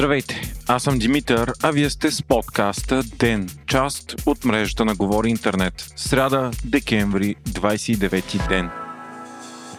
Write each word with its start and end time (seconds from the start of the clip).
Здравейте, 0.00 0.54
аз 0.68 0.82
съм 0.82 0.98
Димитър, 0.98 1.52
а 1.62 1.70
вие 1.70 1.90
сте 1.90 2.10
с 2.10 2.22
подкаста 2.22 3.02
ДЕН, 3.18 3.48
част 3.66 4.14
от 4.26 4.44
мрежата 4.44 4.84
на 4.84 4.94
Говори 4.94 5.28
Интернет. 5.28 5.92
Сряда, 5.96 6.50
декември, 6.64 7.34
29 7.48 8.48
ден. 8.48 8.70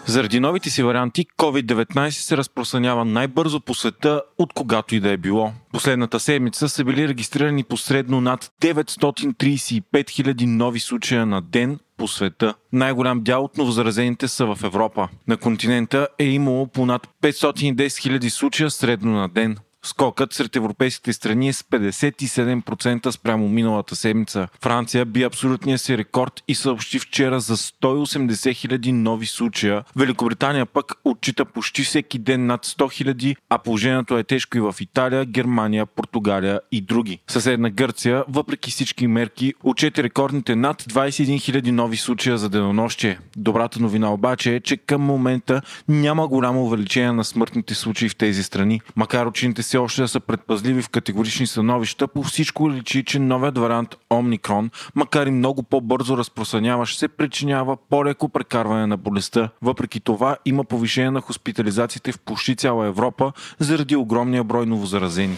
Заради 0.05 0.39
новите 0.39 0.69
си 0.69 0.83
варианти, 0.83 1.25
COVID-19 1.37 2.09
се 2.09 2.37
разпространява 2.37 3.05
най-бързо 3.05 3.59
по 3.59 3.73
света 3.73 4.21
от 4.37 4.53
когато 4.53 4.95
и 4.95 4.99
да 4.99 5.11
е 5.11 5.17
било. 5.17 5.51
Последната 5.73 6.19
седмица 6.19 6.69
са 6.69 6.83
били 6.83 7.07
регистрирани 7.07 7.63
посредно 7.63 8.21
над 8.21 8.51
935 8.61 9.83
000 9.91 10.45
нови 10.45 10.79
случая 10.79 11.25
на 11.25 11.41
ден 11.41 11.79
по 11.97 12.07
света. 12.07 12.53
Най-голям 12.73 13.21
дял 13.21 13.43
от 13.43 13.57
новозаразените 13.57 14.27
са 14.27 14.45
в 14.45 14.57
Европа. 14.63 15.07
На 15.27 15.37
континента 15.37 16.07
е 16.19 16.25
имало 16.25 16.67
по 16.67 16.85
над 16.85 17.07
510 17.23 17.73
000 17.73 18.29
случая 18.29 18.71
средно 18.71 19.11
на 19.11 19.29
ден. 19.29 19.57
Скокът 19.85 20.33
сред 20.33 20.55
европейските 20.55 21.13
страни 21.13 21.49
е 21.49 21.53
с 21.53 21.63
57% 21.63 23.11
спрямо 23.11 23.49
миналата 23.49 23.95
седмица. 23.95 24.47
Франция 24.61 25.05
би 25.05 25.23
абсолютния 25.23 25.77
си 25.77 25.97
рекорд 25.97 26.43
и 26.47 26.55
съобщи 26.55 26.99
вчера 26.99 27.39
за 27.39 27.57
180 27.57 28.53
хиляди 28.53 28.91
нови 28.91 29.25
случая. 29.25 29.83
Великобритания 29.95 30.65
пък 30.65 30.93
отчита 31.05 31.45
почти 31.45 31.83
всеки 31.83 32.19
ден 32.19 32.45
над 32.45 32.65
100 32.65 32.91
хиляди, 32.91 33.35
а 33.49 33.57
положението 33.57 34.17
е 34.17 34.23
тежко 34.23 34.57
и 34.57 34.61
в 34.61 34.75
Италия, 34.79 35.25
Германия, 35.25 35.85
Португалия 35.85 36.59
и 36.71 36.81
други. 36.81 37.19
Съседна 37.27 37.69
Гърция, 37.69 38.23
въпреки 38.27 38.71
всички 38.71 39.07
мерки, 39.07 39.53
отчете 39.63 40.03
рекордните 40.03 40.55
над 40.55 40.83
21 40.83 41.41
хиляди 41.41 41.71
нови 41.71 41.97
случая 41.97 42.37
за 42.37 42.49
денонощие. 42.49 43.19
Добрата 43.37 43.79
новина 43.79 44.13
обаче 44.13 44.55
е, 44.55 44.59
че 44.59 44.77
към 44.77 45.01
момента 45.01 45.61
няма 45.87 46.27
голямо 46.27 46.63
увеличение 46.63 47.11
на 47.11 47.23
смъртните 47.23 47.75
случаи 47.75 48.09
в 48.09 48.15
тези 48.15 48.43
страни. 48.43 48.81
Макар 48.95 49.25
учените 49.25 49.63
все 49.71 49.77
още 49.77 50.01
да 50.01 50.07
са 50.07 50.19
предпазливи 50.19 50.81
в 50.81 50.89
категорични 50.89 51.47
становища, 51.47 52.07
по 52.07 52.23
всичко 52.23 52.71
личи, 52.71 53.03
че 53.05 53.19
новият 53.19 53.57
вариант 53.57 53.95
Омникрон, 54.09 54.69
макар 54.95 55.27
и 55.27 55.31
много 55.31 55.63
по-бързо 55.63 56.17
разпространяващ, 56.17 56.99
се 56.99 57.07
причинява 57.07 57.77
по-леко 57.89 58.29
прекарване 58.29 58.87
на 58.87 58.97
болестта. 58.97 59.49
Въпреки 59.61 59.99
това 59.99 60.37
има 60.45 60.63
повишение 60.63 61.11
на 61.11 61.21
хоспитализациите 61.21 62.11
в 62.11 62.19
почти 62.19 62.55
цяла 62.55 62.87
Европа 62.87 63.31
заради 63.59 63.95
огромния 63.95 64.43
брой 64.43 64.65
новозаразени. 64.65 65.35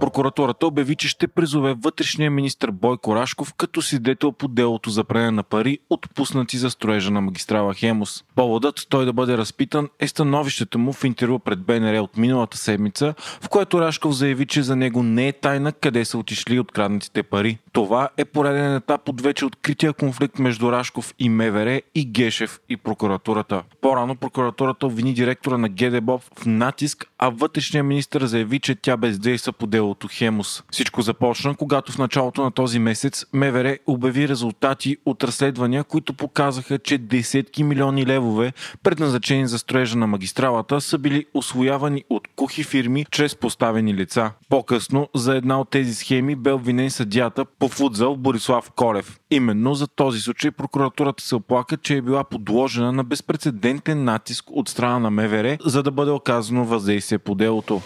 Прокуратурата 0.00 0.66
обяви, 0.66 0.96
че 0.96 1.08
ще 1.08 1.28
призове 1.28 1.74
вътрешния 1.74 2.30
министр 2.30 2.72
Бойко 2.72 3.16
Рашков 3.16 3.54
като 3.54 3.82
свидетел 3.82 4.32
по 4.32 4.48
делото 4.48 4.90
за 4.90 5.04
пране 5.04 5.30
на 5.30 5.42
пари, 5.42 5.78
отпуснати 5.90 6.58
за 6.58 6.70
строежа 6.70 7.10
на 7.10 7.20
магистрала 7.20 7.74
Хемус. 7.74 8.24
Поводът 8.34 8.86
той 8.88 9.04
да 9.04 9.12
бъде 9.12 9.38
разпитан 9.38 9.88
е 9.98 10.08
становището 10.08 10.78
му 10.78 10.92
в 10.92 11.04
интервю 11.04 11.38
пред 11.38 11.60
БНР 11.60 12.00
от 12.00 12.16
миналата 12.16 12.58
седмица, 12.58 13.14
в 13.18 13.48
което 13.48 13.80
Рашков 13.80 14.12
заяви, 14.12 14.46
че 14.46 14.62
за 14.62 14.76
него 14.76 15.02
не 15.02 15.28
е 15.28 15.32
тайна 15.32 15.72
къде 15.72 16.04
са 16.04 16.18
отишли 16.18 16.60
откраднатите 16.60 17.22
пари. 17.22 17.58
Това 17.72 18.08
е 18.16 18.24
пореден 18.24 18.74
етап 18.74 19.08
от 19.08 19.20
вече 19.20 19.44
открития 19.44 19.92
конфликт 19.92 20.38
между 20.38 20.72
Рашков 20.72 21.14
и 21.18 21.28
МВР 21.28 21.80
и 21.94 22.04
Гешев 22.04 22.60
и 22.68 22.76
прокуратурата. 22.76 23.62
По-рано 23.80 24.16
прокуратурата 24.16 24.86
обвини 24.86 25.14
директора 25.14 25.58
на 25.58 25.68
ГДБОВ 25.68 26.22
в 26.38 26.46
натиск, 26.46 27.06
а 27.18 27.28
вътрешният 27.28 27.86
министр 27.86 28.26
заяви, 28.26 28.60
че 28.60 28.74
тя 28.74 28.96
бездейства 28.96 29.52
по 29.52 29.66
делото 29.66 29.85
Хемус. 30.12 30.62
Всичко 30.70 31.02
започна, 31.02 31.54
когато 31.54 31.92
в 31.92 31.98
началото 31.98 32.42
на 32.42 32.50
този 32.50 32.78
месец 32.78 33.24
МВР 33.32 33.78
обяви 33.86 34.28
резултати 34.28 34.96
от 35.06 35.24
разследвания, 35.24 35.84
които 35.84 36.14
показаха, 36.14 36.78
че 36.78 36.98
десетки 36.98 37.64
милиони 37.64 38.06
левове, 38.06 38.52
предназначени 38.82 39.46
за 39.46 39.58
строежа 39.58 39.98
на 39.98 40.06
магистралата, 40.06 40.80
са 40.80 40.98
били 40.98 41.26
освоявани 41.34 42.04
от 42.10 42.28
кухи 42.36 42.62
фирми 42.62 43.06
чрез 43.10 43.36
поставени 43.36 43.94
лица. 43.94 44.30
По-късно 44.48 45.08
за 45.14 45.36
една 45.36 45.60
от 45.60 45.70
тези 45.70 45.94
схеми 45.94 46.36
бе 46.36 46.52
обвинен 46.52 46.90
съдята 46.90 47.44
по 47.44 47.68
футзал 47.68 48.16
Борислав 48.16 48.70
Колев. 48.70 49.18
Именно 49.30 49.74
за 49.74 49.86
този 49.86 50.20
случай 50.20 50.50
прокуратурата 50.50 51.24
се 51.24 51.34
оплака, 51.34 51.76
че 51.76 51.96
е 51.96 52.02
била 52.02 52.24
подложена 52.24 52.92
на 52.92 53.04
безпредседентен 53.04 54.04
натиск 54.04 54.44
от 54.50 54.68
страна 54.68 54.98
на 54.98 55.10
МВР, 55.10 55.58
за 55.64 55.82
да 55.82 55.90
бъде 55.90 56.10
оказано 56.10 56.64
въздействие 56.64 57.18
по 57.18 57.34
делото. 57.34 57.80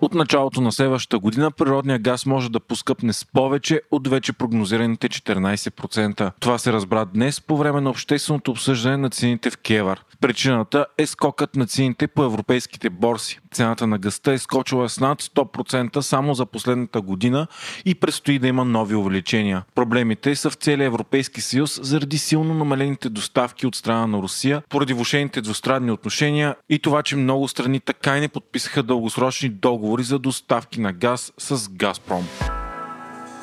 От 0.00 0.14
началото 0.14 0.60
на 0.60 0.72
следващата 0.72 1.18
година 1.18 1.50
природния 1.50 1.98
газ 1.98 2.26
може 2.26 2.50
да 2.50 2.60
поскъпне 2.60 3.12
с 3.12 3.24
повече 3.24 3.80
от 3.90 4.08
вече 4.08 4.32
прогнозираните 4.32 5.08
14%. 5.08 6.32
Това 6.40 6.58
се 6.58 6.72
разбра 6.72 7.04
днес 7.04 7.40
по 7.40 7.56
време 7.56 7.80
на 7.80 7.90
общественото 7.90 8.50
обсъждане 8.50 8.96
на 8.96 9.10
цените 9.10 9.50
в 9.50 9.56
Кевар. 9.56 10.00
Причината 10.20 10.86
е 10.98 11.06
скокът 11.06 11.56
на 11.56 11.66
цените 11.66 12.06
по 12.06 12.24
европейските 12.24 12.90
борси. 12.90 13.40
Цената 13.52 13.86
на 13.86 13.98
гъста 13.98 14.32
е 14.32 14.38
скочила 14.38 14.88
с 14.88 15.00
над 15.00 15.22
100% 15.22 16.00
само 16.00 16.34
за 16.34 16.46
последната 16.46 17.00
година 17.00 17.46
и 17.84 17.94
предстои 17.94 18.38
да 18.38 18.48
има 18.48 18.64
нови 18.64 18.94
увеличения. 18.94 19.64
Проблемите 19.74 20.36
са 20.36 20.50
в 20.50 20.54
целия 20.54 20.86
Европейски 20.86 21.40
съюз 21.40 21.80
заради 21.82 22.18
силно 22.18 22.54
намалените 22.54 23.08
доставки 23.08 23.66
от 23.66 23.74
страна 23.74 24.06
на 24.06 24.18
Русия, 24.18 24.62
поради 24.68 24.94
влушените 24.94 25.40
двустранни 25.40 25.90
отношения 25.90 26.56
и 26.68 26.78
това, 26.78 27.02
че 27.02 27.16
много 27.16 27.48
страни 27.48 27.80
така 27.80 28.16
и 28.16 28.20
не 28.20 28.28
подписаха 28.28 28.82
дългосрочни 28.82 29.48
договори 29.48 30.02
за 30.02 30.18
доставки 30.18 30.80
на 30.80 30.92
газ 30.92 31.32
с 31.38 31.68
Газпром. 31.68 32.28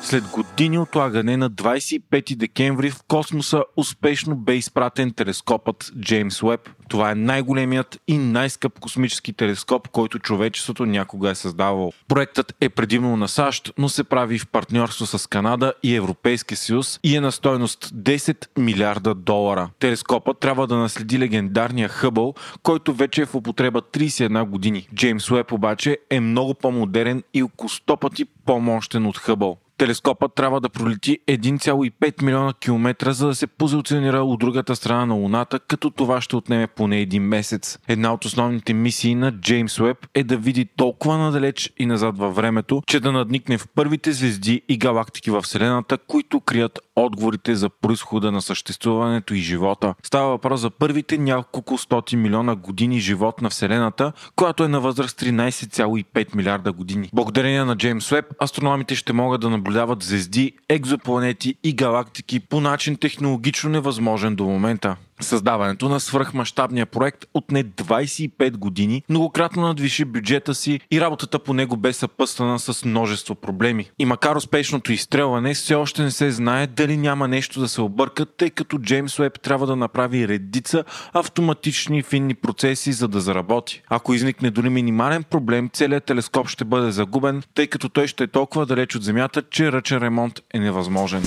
След 0.04 0.24
години 0.24 0.78
отлагане 0.78 1.36
на 1.36 1.50
25 1.50 2.36
декември 2.36 2.90
в 2.90 3.02
космоса 3.08 3.64
успешно 3.76 4.36
бе 4.36 4.54
изпратен 4.54 5.12
телескопът 5.12 5.92
Джеймс 6.00 6.42
Уеб. 6.42 6.60
Това 6.88 7.10
е 7.10 7.14
най-големият 7.14 8.00
и 8.08 8.18
най-скъп 8.18 8.80
космически 8.80 9.32
телескоп, 9.32 9.88
който 9.88 10.18
човечеството 10.18 10.86
някога 10.86 11.30
е 11.30 11.34
създавал. 11.34 11.92
Проектът 12.08 12.54
е 12.60 12.68
предимно 12.68 13.16
на 13.16 13.28
САЩ, 13.28 13.72
но 13.78 13.88
се 13.88 14.04
прави 14.04 14.38
в 14.38 14.46
партньорство 14.46 15.06
с 15.06 15.26
Канада 15.26 15.72
и 15.82 15.94
Европейския 15.94 16.56
съюз 16.56 17.00
и 17.02 17.16
е 17.16 17.20
на 17.20 17.32
стойност 17.32 17.90
10 17.94 18.46
милиарда 18.58 19.14
долара. 19.14 19.70
Телескопът 19.78 20.38
трябва 20.38 20.66
да 20.66 20.76
наследи 20.76 21.18
легендарния 21.18 21.88
Хъбъл, 21.88 22.34
който 22.62 22.94
вече 22.94 23.22
е 23.22 23.26
в 23.26 23.34
употреба 23.34 23.80
31 23.80 24.44
години. 24.44 24.88
Джеймс 24.94 25.30
Уеб 25.30 25.52
обаче 25.52 25.98
е 26.10 26.20
много 26.20 26.54
по-модерен 26.54 27.22
и 27.34 27.42
около 27.42 27.68
100 27.68 28.00
пъти 28.00 28.24
по-мощен 28.46 29.06
от 29.06 29.18
Хъбъл. 29.18 29.58
Телескопът 29.84 30.34
трябва 30.34 30.60
да 30.60 30.68
пролети 30.68 31.18
1,5 31.28 32.22
милиона 32.22 32.52
километра, 32.60 33.12
за 33.12 33.26
да 33.26 33.34
се 33.34 33.46
позиционира 33.46 34.18
от 34.18 34.40
другата 34.40 34.76
страна 34.76 35.06
на 35.06 35.14
Луната, 35.14 35.58
като 35.58 35.90
това 35.90 36.20
ще 36.20 36.36
отнеме 36.36 36.66
поне 36.66 37.00
един 37.00 37.22
месец. 37.22 37.78
Една 37.88 38.12
от 38.12 38.24
основните 38.24 38.72
мисии 38.72 39.14
на 39.14 39.32
Джеймс 39.32 39.80
Уеб 39.80 40.06
е 40.14 40.24
да 40.24 40.36
види 40.36 40.66
толкова 40.76 41.18
надалеч 41.18 41.72
и 41.78 41.86
назад 41.86 42.18
във 42.18 42.34
времето, 42.36 42.82
че 42.86 43.00
да 43.00 43.12
надникне 43.12 43.58
в 43.58 43.68
първите 43.74 44.12
звезди 44.12 44.62
и 44.68 44.78
галактики 44.78 45.30
в 45.30 45.42
Вселената, 45.42 45.98
които 45.98 46.40
крият 46.40 46.78
отговорите 46.96 47.54
за 47.54 47.68
происхода 47.68 48.32
на 48.32 48.42
съществуването 48.42 49.34
и 49.34 49.38
живота. 49.38 49.94
Става 50.02 50.28
въпрос 50.28 50.60
за 50.60 50.70
първите 50.70 51.18
няколко 51.18 51.78
стоти 51.78 52.16
милиона 52.16 52.54
години 52.54 53.00
живот 53.00 53.42
на 53.42 53.50
Вселената, 53.50 54.12
която 54.36 54.64
е 54.64 54.68
на 54.68 54.80
възраст 54.80 55.20
13,5 55.20 56.36
милиарда 56.36 56.72
години. 56.72 57.10
Благодарение 57.14 57.64
на 57.64 57.76
Джеймс 57.76 58.12
Уеб, 58.12 58.24
астрономите 58.42 58.94
ще 58.94 59.12
могат 59.12 59.40
да 59.40 59.50
наблюдават 59.74 60.02
звезди, 60.02 60.52
екзопланети 60.68 61.56
и 61.62 61.72
галактики 61.72 62.40
по 62.40 62.60
начин 62.60 62.96
технологично 62.96 63.70
невъзможен 63.70 64.36
до 64.36 64.44
момента. 64.44 64.96
Създаването 65.20 65.88
на 65.88 66.00
свръхмащабния 66.00 66.86
проект 66.86 67.24
отне 67.34 67.64
25 67.64 68.56
години, 68.56 69.02
многократно 69.08 69.62
надвиши 69.62 70.04
бюджета 70.04 70.54
си 70.54 70.80
и 70.90 71.00
работата 71.00 71.38
по 71.38 71.54
него 71.54 71.76
бе 71.76 71.92
съпъствана 71.92 72.58
с 72.58 72.84
множество 72.84 73.34
проблеми. 73.34 73.90
И 73.98 74.04
макар 74.04 74.36
успешното 74.36 74.92
изстрелване, 74.92 75.54
все 75.54 75.74
още 75.74 76.02
не 76.02 76.10
се 76.10 76.30
знае 76.30 76.66
дали 76.66 76.96
няма 76.96 77.28
нещо 77.28 77.60
да 77.60 77.68
се 77.68 77.80
объркат, 77.80 78.34
тъй 78.36 78.50
като 78.50 78.78
Джеймс 78.78 79.18
Уеб 79.18 79.40
трябва 79.40 79.66
да 79.66 79.76
направи 79.76 80.28
редица 80.28 80.84
автоматични 81.12 82.02
финни 82.02 82.34
процеси, 82.34 82.92
за 82.92 83.08
да 83.08 83.20
заработи. 83.20 83.82
Ако 83.88 84.14
изникне 84.14 84.50
дори 84.50 84.68
минимален 84.68 85.22
проблем, 85.22 85.70
целият 85.72 86.04
телескоп 86.04 86.48
ще 86.48 86.64
бъде 86.64 86.90
загубен, 86.90 87.42
тъй 87.54 87.66
като 87.66 87.88
той 87.88 88.06
ще 88.06 88.24
е 88.24 88.26
толкова 88.26 88.66
далеч 88.66 88.96
от 88.96 89.02
Земята, 89.02 89.42
че 89.50 89.72
ръчен 89.72 89.98
ремонт 89.98 90.40
е 90.54 90.58
невъзможен. 90.58 91.22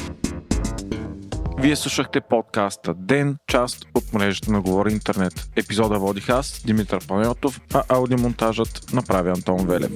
Вие 1.60 1.76
слушахте 1.76 2.22
подкаста 2.22 2.94
Ден, 2.94 3.38
част 3.48 3.86
от 3.96 4.14
мрежата 4.14 4.52
на 4.52 4.62
Говори 4.62 4.92
Интернет. 4.92 5.50
Епизода 5.56 6.00
водих 6.00 6.30
аз, 6.30 6.62
Димитър 6.66 7.08
Панайотов, 7.08 7.62
а 7.74 7.84
аудиомонтажът 7.90 8.94
направи 8.94 9.30
Антон 9.30 9.68
Велев. 9.68 9.92